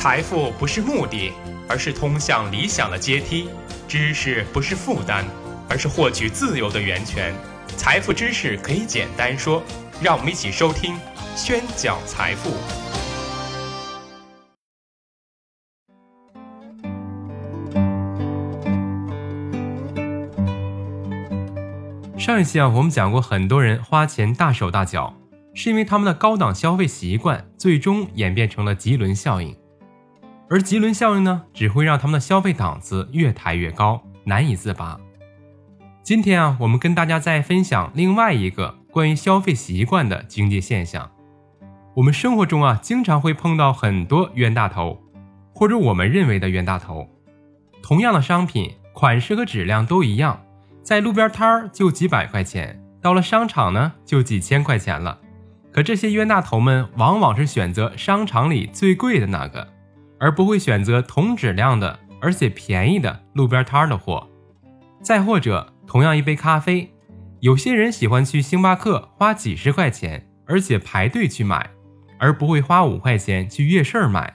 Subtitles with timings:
[0.00, 1.32] 财富不是目的，
[1.68, 3.48] 而是通向理想的阶梯；
[3.88, 5.24] 知识不是负担，
[5.68, 7.34] 而是获取自由的源泉。
[7.76, 9.60] 财富知识可以简单说，
[10.00, 10.94] 让我们一起收听
[11.34, 12.50] 《宣讲财富》。
[22.16, 25.12] 上一期啊，我们讲过，很多人花钱大手大脚，
[25.54, 29.56] 是因为他们的高档消费习惯，最终演变成了棘轮效应。
[30.50, 34.98] 而吉伦效应呢，只会让他们的消费档次越抬越高，难以自拔。
[36.02, 41.10] 今天啊，我们跟大家再分享另外一个关于消费习惯的经济现象。
[41.96, 44.98] 我们生活中啊，经常会碰到很多冤大头，
[45.54, 47.06] 或者我们认为的冤大头。
[47.82, 50.40] 同样的商品，款式和质量都一样，
[50.82, 55.18] 在路边摊儿就几百块钱，到了商场呢就几千块钱了。
[55.70, 59.74] 可这些冤大头们往往是选择商场里最贵的那个。
[60.18, 64.28] 而不会选择同质量的而且便宜的路边摊的货。
[65.00, 66.92] 再或者，同样一杯咖啡，
[67.40, 71.70] 有些人喜欢去星巴克花几十块钱，而且排队去买，
[72.18, 74.34] 而不会花五块钱去夜市买。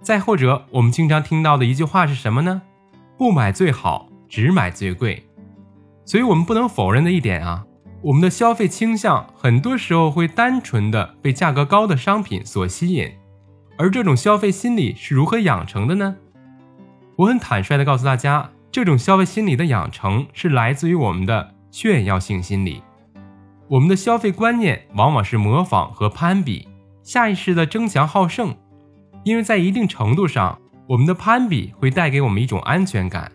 [0.00, 2.62] 再或者，我们经常听到的一句话是什么呢？
[3.18, 5.24] 不买最好，只买最贵。
[6.04, 7.64] 所以，我们不能否认的一点啊，
[8.02, 13.12] 我们的消费倾向很多时候会单纯的被价格高的商品所吸引。
[13.82, 16.14] 而这种消费心理是如何养成的呢？
[17.16, 22.80] 我很坦率地告诉大家，这种消费心理的养成是来自于我们的炫耀性心理。
[23.66, 26.68] 我们的消费观念往往是模仿和攀比，
[27.02, 28.54] 下意识的争强好胜。
[29.24, 33.32] 因为在一定程度上，我们的攀比会带给我们一种安全感，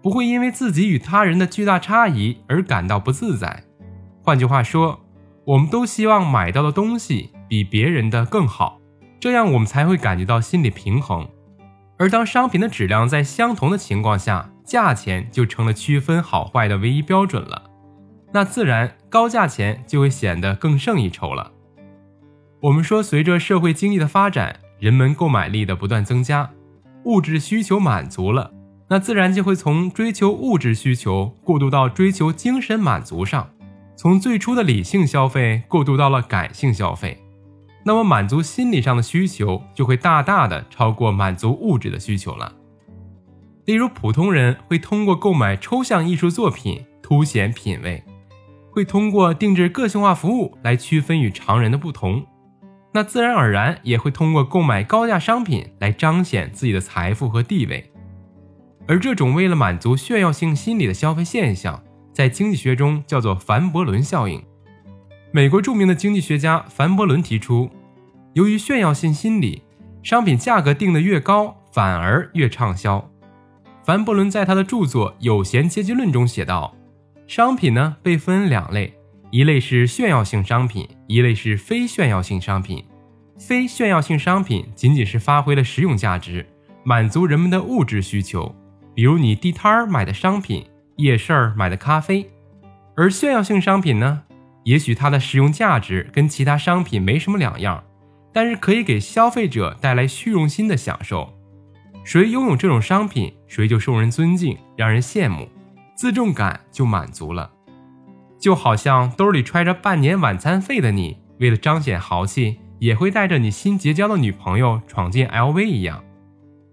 [0.00, 3.64] 不会因为自己与他人的巨大差异而感到不自在。
[4.22, 5.00] 换句话说，
[5.44, 8.77] 我们都希望买到的东西比别人的更好。
[9.20, 11.28] 这样我们才会感觉到心理平衡，
[11.98, 17.64] 而当商品的质量在相同的情况下，价钱就成了区分好坏的唯一标准了，
[18.32, 21.50] 那自然高价钱就会显得更胜一筹了。
[22.60, 26.50] 我们说，随着社会经济的发展，人们购买力的不断增加，
[27.04, 28.52] 物质需求满足了，
[28.88, 33.50] 那自然就会从追求物质需求过渡到追求精神满足上，
[33.96, 37.18] 从最初的理性消费过渡到了感性消费。
[37.84, 42.52] 那么，满足心理上的需求就会大大的超过满足物质的需求了。
[43.64, 48.02] 例如，普通人会通过购买抽象艺术作品凸显品味，
[48.70, 52.26] 会通过定制个性化服务来区分与常人的不同。
[52.92, 57.92] 那自然而然也会通过购买高价商品来彰显自己的财富和地位。
[58.86, 64.42] 而这种为了满足炫耀性心理的消费现象，在经济学中叫做凡伯伦效应。
[65.30, 67.68] 美国著名的经济学家凡伯伦提出。
[68.32, 69.62] 由于炫耀性心理，
[70.02, 73.10] 商品价格定得越高，反而越畅销。
[73.84, 76.74] 凡伯伦在他的著作《有闲阶级论》中写道
[77.28, 78.94] ：“商品呢被分两类，
[79.30, 82.82] 一类是炫耀性商品，一类是非炫耀性商品。
[83.38, 86.46] 非炫耀性商品仅仅是发挥了实用价值，
[86.84, 88.54] 满足人们的物质需求，
[88.94, 90.64] 比如你地摊儿买的商品，
[90.96, 92.26] 夜市儿买的咖啡。
[92.96, 94.22] 而炫耀性商品呢，
[94.64, 97.84] 也许它的实用价值跟其他商品没什么两样。”
[98.30, 101.32] 但是可以给消费者带来虚荣心的享受，
[102.04, 105.48] 谁拥有这种商品，谁就受人尊敬，让人羡慕，
[105.96, 107.50] 自重感就满足了。
[108.38, 116.04] 就好像兜里揣着半年晚餐费的你，为了彰显豪气，也会带着你新结交的女朋友闯进 LV 一样。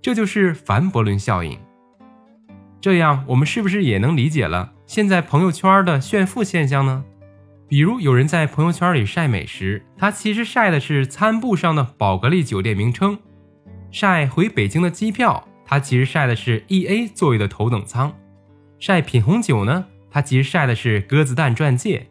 [0.00, 1.58] 这就是凡伯伦效应。
[2.80, 7.04] 这样，我们是不是也能理解了现在朋友圈的炫富现象呢？
[7.70, 13.14] 比如有人在朋友圈里晒美食，他其实晒的是餐布上的宝格丽酒店名称；
[13.92, 18.10] 晒回北京的机票，他其实晒的是 E A 座位的头等舱；
[18.80, 22.08] 晒品红酒呢，他其实晒的是鸽子蛋钻戒；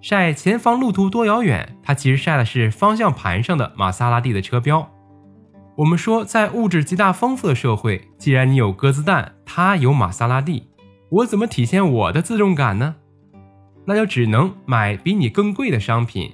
[0.00, 4.88] 晒前方路途多遥远，他其实晒的是方向盘上的玛莎拉蒂的车标。
[5.78, 10.68] 我们说，在物质极大丰富的社会，既然你有鸽子蛋，他有玛莎拉蒂，
[11.10, 12.94] 我怎么体现我的自重感呢？
[13.84, 16.32] 那就只能买比你更贵的商品，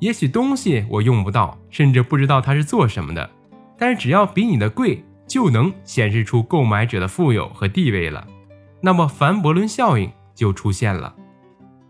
[0.00, 3.30] 也许东西我用不到，甚至不知道它是做什么的，
[3.78, 8.26] 但是只要比你的贵，就能显示出购买者的富有和地位了。
[8.80, 11.14] 那么凡伯伦效应就出现了。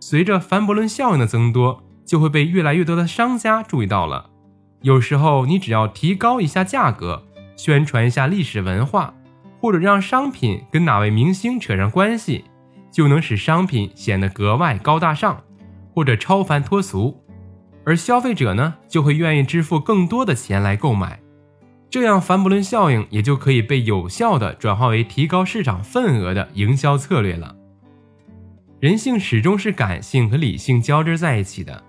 [0.00, 4.30] 随着凡伯伦效应的增多，就会被越来越多的商家注意到了。
[4.82, 7.24] 有时候你只要提高一下价格，
[7.56, 9.14] 宣传一下历史文化，
[9.60, 12.44] 或者让商品跟哪位明星扯上关系。
[12.92, 15.42] 就能使商品显得格外高大上，
[15.92, 17.18] 或者超凡脱俗，
[17.84, 21.18] 而消费者呢就会愿意支付更多的钱来购买。
[21.90, 27.56] 这样凡伯伦效应也就可以被有效的转化为提高市场份额的营销策略了。
[28.80, 31.82] 人性始终是感性和理性交织在一起的，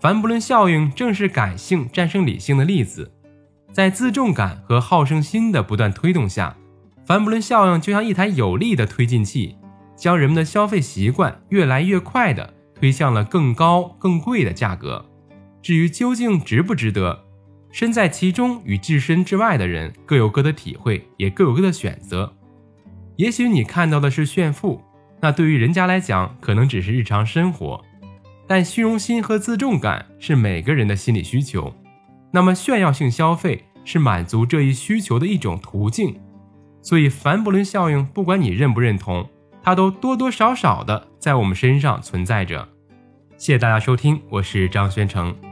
[0.00, 3.12] 凡伯伦效应正是感性战胜理性的例子。
[3.70, 6.56] 在自重感和好胜心的不断推动下，
[7.06, 9.56] 凡伯伦效应就像一台有力的推进器，
[9.96, 15.04] 将人们的消费习惯越来越快地推向了更高、更贵的价格。
[15.60, 17.24] 至于究竟值不值得，
[17.70, 22.32] 身在其中与置身之外的人各有各的体会，也各有各的选择。
[23.16, 24.82] 也许你看到的是炫富。
[25.20, 27.80] 那对于人家来讲，可能只是日常生活，
[28.48, 31.72] 但虚荣心和自重感是每个人的心理需求。
[32.32, 36.18] 那么炫耀性消费是满足这一需求的一种途径。
[36.80, 39.28] 所以凡伯伦效应，不管你认不认同，
[39.62, 42.68] 它都多多少少的在我们身上存在着。
[43.36, 45.51] 谢谢大家收听，我是张宣成。